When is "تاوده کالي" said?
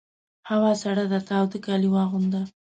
1.29-1.89